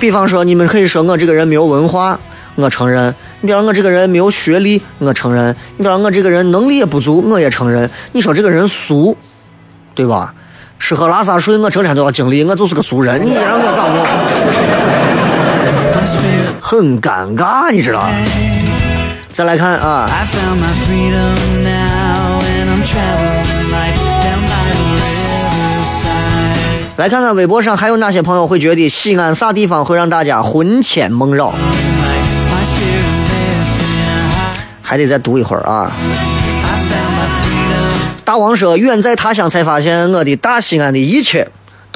[0.00, 2.18] 比方说，你们可以说我这个人没有文化，
[2.56, 3.10] 我承认；
[3.40, 7.88] 你比方我这个人没有学历，我承认；你比方我这个人能力也不足，我也承认。
[8.12, 9.16] 你说这个人俗，
[9.94, 10.34] 对吧？
[10.78, 15.27] 吃喝拉撒睡，我成天都要经历，我就是个俗人，你让我咋弄？
[16.60, 18.08] 很尴尬，你知道。
[19.32, 20.08] 再来看啊，
[26.96, 31.54] 来看看微博上还有哪些朋友会觉得西安啥地方会让大家魂牵梦绕？
[34.82, 35.92] 还得再读一会儿啊。
[38.24, 41.48] 大王说，远在他乡才发现，我的大西安的一切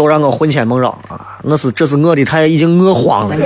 [0.03, 1.39] 都让我魂牵梦绕啊！
[1.45, 3.37] 那是，这是我的太已经饿慌了。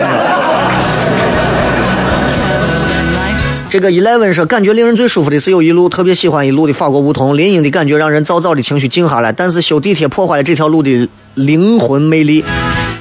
[3.69, 9.31] 这个 Eleven 说，感觉令人最舒服的是有一路，特别喜欢一路的法国梧桐，林荫的感觉让人早早的情绪静下来。
[9.31, 12.43] 但是修地铁破坏了这条路的灵魂魅力。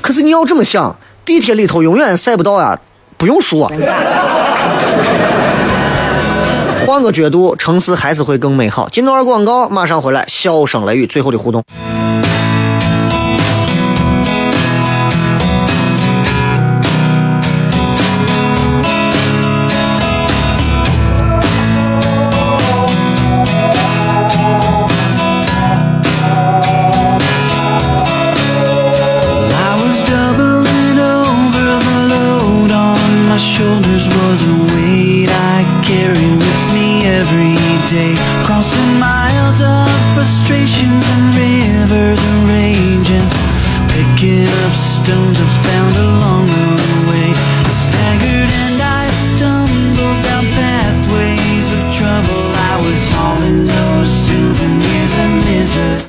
[0.01, 0.93] 可是你要这么想，
[1.23, 2.77] 地铁里头永远晒不到呀，
[3.15, 3.71] 不用说。
[6.85, 8.89] 换个角度，城市还是会更美好。
[8.89, 11.63] 进段广告，马上回来，笑声雷雨，最后的互动。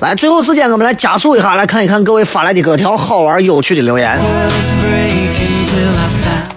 [0.07, 4.17] 来，最后时间我们来加速一下，来看一看各位发来的各条好玩有趣的留言。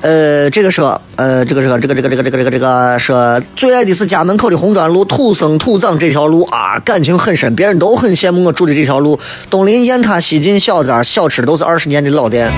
[0.01, 9.19] 呃，这个说，呃，这个这个这个这个这个这个这个这个说，最爱的是家门口的红砖路，土生土长这条路啊，感情很深，别人都很羡慕我住的这条路。
[9.49, 12.49] 东临雁塔，西进小寨，小吃都是二十年的老店，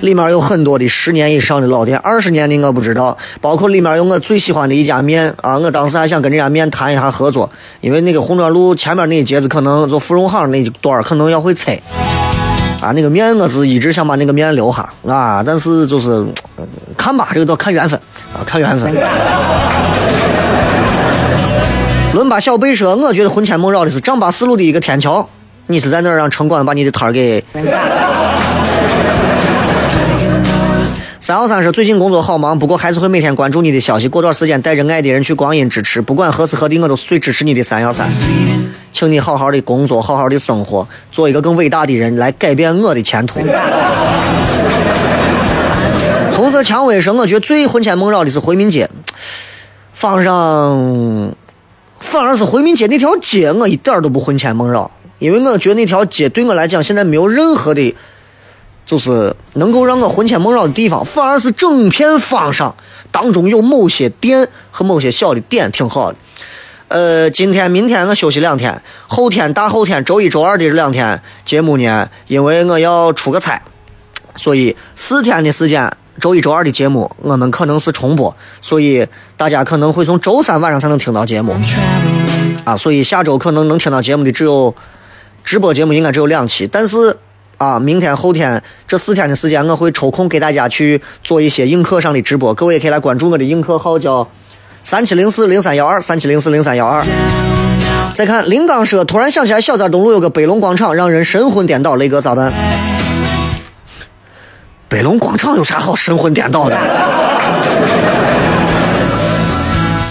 [0.00, 7.50] 里面有很多的十年以上的老店，二十年的我不知道，包括里面有我最喜欢的一家面啊，我当时还想跟这家面谈一下合作，
[7.80, 11.82] 因为那个红砖路前面那一截子可能就芙蓉巷那一段可能要会拆。
[12.80, 16.24] 啊，那个面我是一直想把那个面留下啊，但是就是、
[16.96, 17.98] 看吧，这个都看缘分
[18.32, 18.94] 啊，看缘分。
[22.12, 25.28] 伦巴小贝说，我觉得魂牵梦绕的是丈八四路的一个天桥，
[25.66, 27.42] 你是在那儿让城管把你的摊儿给。
[31.18, 34.06] 三幺三说，最近工作好忙，不过还是会每天关注你的消息。
[34.06, 38.06] 过段时间带着爱的人去光阴支持，不管何时何地，我都是最支持你的三幺三。
[38.92, 43.40] 请你好好的工作，好好的生活，做一个更伟大的人，来改变我的前途。
[46.32, 48.88] 红色蔷薇说，我觉得最魂牵梦绕的是回民街，
[49.94, 51.34] 放上，
[51.98, 57.94] 反而是回民街那条街，我一点都不魂牵梦绕，因为我觉得那条街对我来讲现在没有任何的，
[58.86, 62.74] 就是能够让我魂牵梦绕的地方，反而是整片方上
[63.10, 66.18] 当中有某些店和某些小的点挺好的。
[66.88, 73.60] 呃，今天、明天我休息两天，后天、大后天、周一、周二的这两天节目呢，因为我要出个差，
[74.36, 79.04] 所以四天的时间，周一、周二的节目我们可能是重播，所以
[79.36, 81.56] 大家可能会从周三晚上才能听到节目
[82.64, 84.72] 啊，所以下周可能能听到节目的只有
[85.42, 87.16] 直播节目应该只有两期，但是
[87.58, 94.28] 啊，明天、后天这四天的时间，我会抽空给大家去做一些映客上的直播，各位也可以来关注我的映客号，叫
[94.82, 97.02] 三七零四零三幺二三七零四零三幺二。
[98.14, 102.52] 再看林刚说，突然想起来小寨东路有个北龙广场，让人神魂颠倒，雷哥咋办？
[104.88, 106.78] 北龙广场有啥好神魂颠倒的？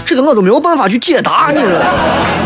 [0.04, 2.45] 这个我都没有办法去解答，你说。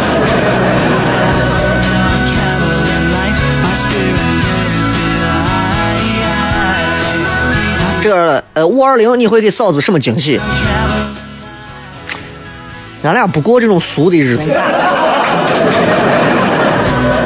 [8.02, 10.40] 这个呃五二零你会给嫂子什么惊喜？
[13.02, 14.50] 咱俩不过这种俗的日子，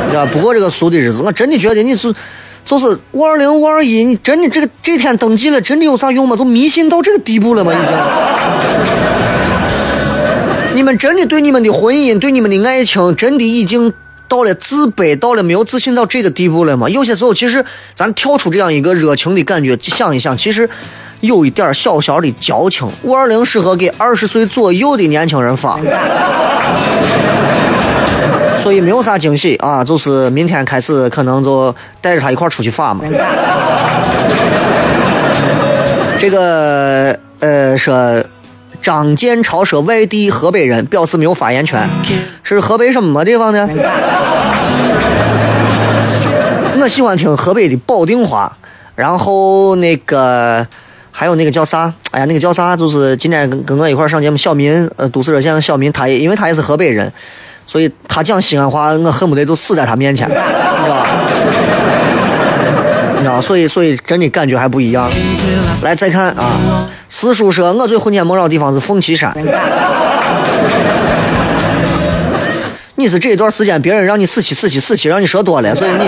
[0.09, 0.25] 对吧？
[0.33, 2.15] 不过这个俗的日子，我真的觉得你是
[2.65, 6.37] 就是五二零五二一，你真的这个这天登记了，真的有啥用吗？
[6.37, 7.73] 就迷信到这个地步了吗？
[7.73, 7.95] 已经。
[10.75, 13.93] 你们真的对你们的婚姻、对你们的爱情，真的已经
[14.27, 16.89] 到了自卑、到了没有自信到这个地步了吗？
[16.89, 17.65] 有些时候，其实
[17.95, 20.69] 咱跳出这样一个热情的感觉，想一想，其实
[21.21, 22.89] 有一点小小的矫情。
[23.03, 25.79] 五二零适合给二十岁左右的年轻人发，
[28.59, 33.05] 所以没有啥惊喜啊，就是明天开始可能就带着他一块出去发嘛。
[36.19, 38.23] 这个呃说。
[38.85, 41.89] 张建超说：“外地河北人表示没有发言权，
[42.43, 43.67] 是河北什么地方呢？
[46.79, 48.55] 我喜欢听河北的保定话，
[48.95, 50.67] 然后那个
[51.11, 51.91] 还有那个叫啥？
[52.11, 52.77] 哎呀，那个叫啥？
[52.77, 57.11] 就是今天跟跟我一块上节目，小民，呃，都市热线小民，他也因为他也是河北人，
[57.65, 60.45] 所以他讲西安话，我恨不得就死在他面前，你知道
[60.89, 61.07] 吧？
[63.17, 65.11] 你知道，所以所以真的感觉还不一样。
[65.81, 66.87] 来再看啊，
[67.25, 69.35] 四叔说，我最魂牵梦绕的地方是凤岐山。
[72.97, 76.05] 你是这一段时间别人让你死气死气死气，让你说多了，所以你，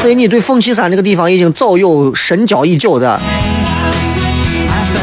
[0.00, 3.20] 所以你对凤岐山这个地方已经早有深交已久的。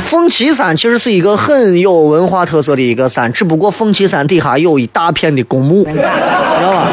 [0.05, 6.87] 凤岐山其实是一个很有文化特色的一个山，只不过凤岐山底下有一大片的公墓，知道吧？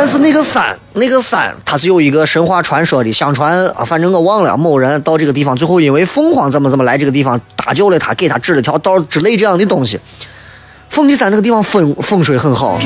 [0.00, 9.98] 但是那个山，那个山它是有一个神话传说的，相传啊，反正我忘了，某人到这个地方，最后因为凤凰怎么怎么来这个地方搭救了他，给他指了条道之类这样的东西。
[10.88, 12.78] 凤岐山那个地方风风水很好，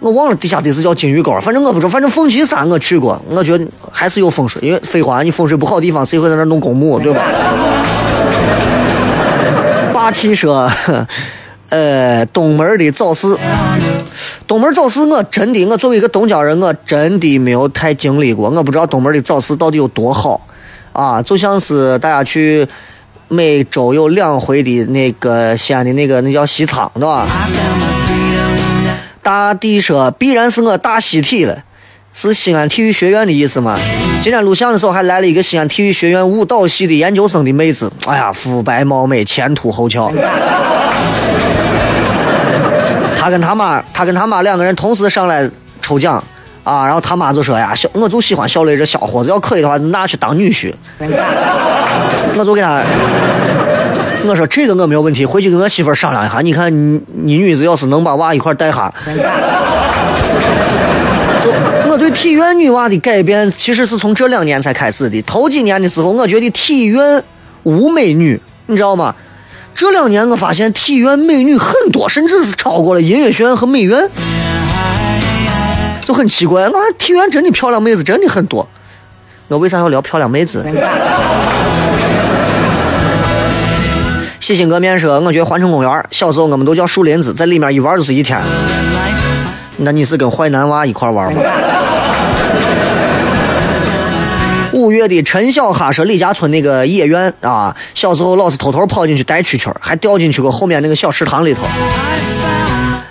[0.00, 7.20] 我忘了底下的是叫金鱼沟，反正我不知道，反正凤岐山我去过，我觉得还是有风水，因为废话，你风水不好的地方，谁会在那弄公墓，对吧？
[9.92, 10.66] 霸气说，
[11.70, 13.36] 呃，东门的早市，
[14.46, 20.40] 东门早市，我真的，我作为一个东郊人，我真的没有太经历过，我不知道东门的早市到底有多好，
[20.92, 22.66] 啊，就像是大家去。
[23.30, 27.26] 每周有两回的那个西安的那个那叫西仓，对吧？
[29.22, 31.62] 大地说必然是我大西体了，
[32.14, 33.78] 是西安体育学院的意思吗？
[34.22, 40.10] 今天录像的时候还来了一个西安体育学院舞蹈系的研究生的妹子，哎呀，肤白貌美，前凸后翘。
[43.28, 45.46] 他跟他妈，他跟他妈两个人同时上来
[45.82, 46.14] 抽奖
[46.64, 50.72] 啊，然后他妈就说呀，小我就喜欢小磊这小伙子，要可以的话拿去当女婿。
[52.34, 52.82] 我就给他，
[54.24, 56.40] 我说这个我没有问题，回去跟我媳妇商量一下。
[56.40, 58.90] 你看你你女子要是能把娃一块带下，
[61.44, 61.52] 就
[61.90, 65.20] 我对体院女娃的改变，其实是从这两年才开始的。
[65.22, 67.22] 头几年的时候，我觉得体院
[67.64, 69.14] 无美女，你知道吗？
[69.80, 74.10] 这两年我发现体院美女很多，甚至是超过了音乐学院和美院，
[76.04, 76.68] 就很奇怪。
[76.68, 78.68] 我看体院真的漂亮妹子真的很多。
[79.46, 80.66] 我为啥要聊漂亮妹子？
[84.40, 88.36] 喜新革面说，我觉得环城公园小时候我们都叫树林子，在里面一玩就是一天。
[89.76, 91.40] 那你是跟坏男娃一块玩吗？
[94.78, 101.62] 五月的陈小哈说李家村那个野院啊，小时候老是偷偷跑进去带蛐蛐，还掉进去过后面那个小池塘里头。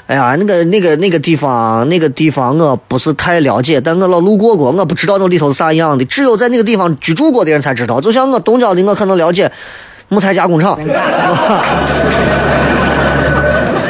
[0.08, 6.06] 哎呀，那个那个那个地方，那个地方我不是太了解，但我老路过过，我不知道那里头是啥样的。
[6.06, 8.00] 只有在那个地方居住过的人才知道。
[8.00, 9.52] 就像我东郊的，我可能了解
[10.08, 10.80] 木材加工厂。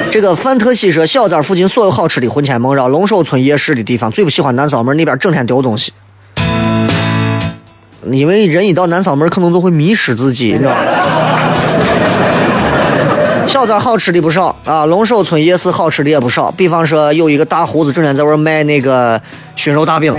[0.09, 5.93] 这个范特西说，小寨附近所有好吃的魂牵梦绕，龙首村夜市的地方，最不喜欢南嗓门那边整天丢东西。
[8.11, 10.77] 因为人一到南嗓门，可能就会迷失自己，你知道吗？
[13.47, 16.51] 小寨好吃的不少啊，龙首村夜市好吃的也不少。
[16.51, 19.19] 比方说，有一个大胡子整天在外卖那个
[19.55, 20.13] 熏肉大饼。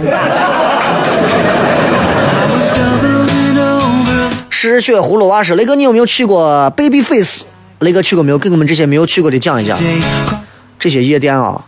[4.50, 7.44] 失血葫芦娃说：“雷哥，你有没有去过 Baby Face？
[7.78, 8.38] 雷哥去过没有？
[8.38, 9.78] 给我们这些没有去过的讲一讲。
[10.80, 11.60] 这些夜店啊，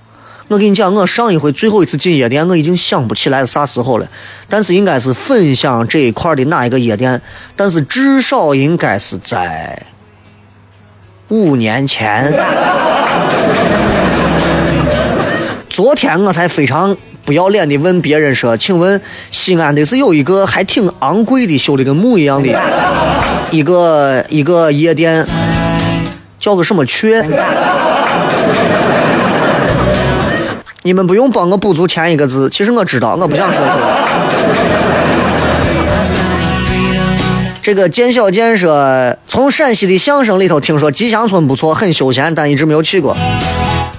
[0.50, 4.08] 我跟你讲，我上一回最后一次进夜店，我已经想不起来是啥时候了，
[4.48, 7.22] 但是应该是粉巷这一块的哪一个夜店，
[7.54, 9.80] 但是至少应该是在
[11.28, 12.34] 五年前。
[15.68, 22.48] 昨天我才非常不要脸的问别人说：“请问西安的是有一个还挺昂贵的，修的跟墓一样的
[23.52, 25.24] 一个 一个夜店，
[26.40, 27.24] 叫个什么雀？”
[30.82, 33.76] 你们不用帮我补足前一个字，其实我知道，我不想说出来。
[37.60, 43.14] 这个建小建说，从陕西的相声里头听说吉祥村不错，很休闲，但一直没有去过。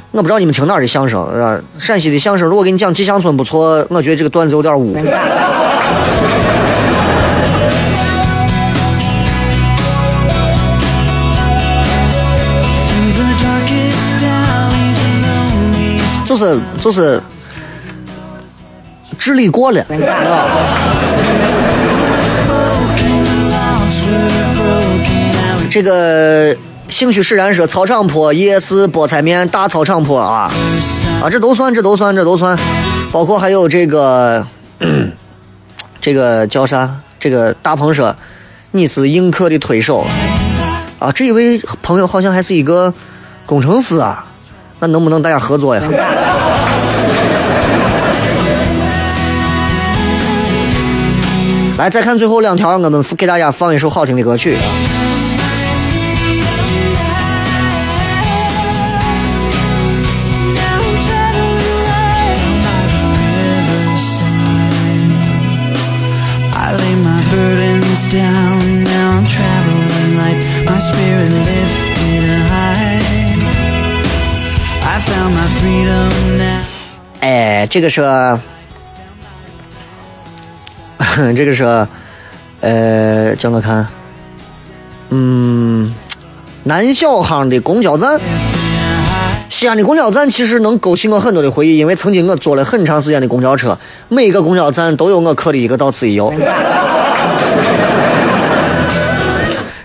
[0.09, 4.97] 我不知道你们听哪儿的相声，陕西的相声，如果给你讲吉祥村不错，我觉得这个段子有点污。
[16.31, 17.21] 就是就是
[19.19, 20.47] 智力过了啊！
[25.69, 26.55] 这个
[26.87, 30.49] 兴趣使然说操场坡夜市菠菜面大操场坡啊
[31.21, 32.57] 啊，这都算这都算这都算，
[33.11, 34.47] 包括还有这个
[35.99, 37.01] 这个叫啥？
[37.19, 38.15] 这个大鹏说
[38.71, 40.05] 你是映客的推手
[40.97, 42.93] 啊，这一位朋友好像还是一个
[43.45, 44.25] 工程师啊，
[44.81, 45.87] 那能不能大家合作一下？
[51.77, 54.57] 来，再看最后两条，我们给大家放一首好听的歌曲。
[77.21, 78.01] 哎，这个是，
[81.35, 81.87] 这个是，
[82.61, 83.85] 呃，叫我看，
[85.09, 85.93] 嗯，
[86.63, 88.19] 南小巷的公交站，
[89.49, 93.77] 西安的公交站其实能勾起我很多的回忆，因为曾经我坐了很长时间的公交车，
[94.09, 96.33] 每一个公交站都有我刻的一个“到此一游”。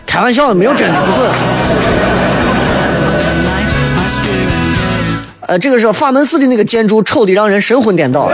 [0.07, 1.18] 开玩笑，没有真的，不是。
[5.47, 8.28] 呃，这个是法门寺的那个建筑，丑的让人神魂颠倒。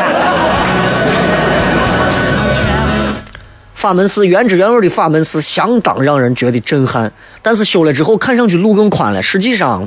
[3.75, 7.13] 法门寺原汁原味的法门寺，相当让人觉得震撼。
[7.43, 9.87] 但是修了之后，看上去路更宽了，实际上，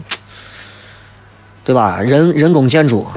[1.63, 1.97] 对吧？
[1.99, 3.07] 人人工建筑。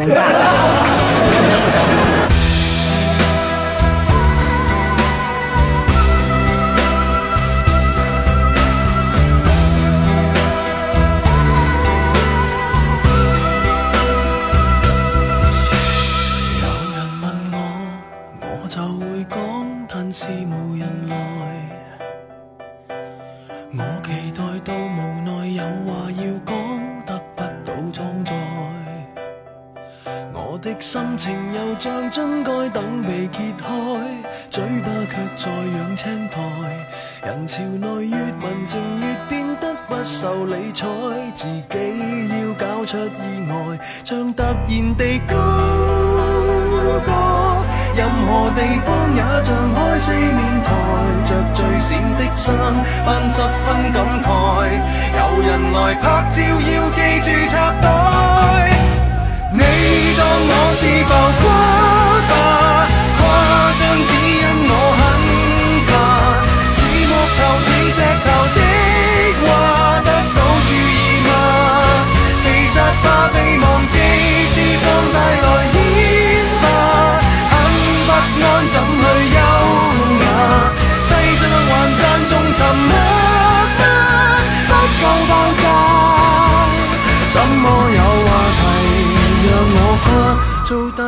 [90.69, 91.08] 走到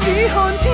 [0.00, 0.67] 只看见。